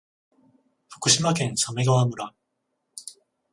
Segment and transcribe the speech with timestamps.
[0.89, 2.33] 福島県鮫川村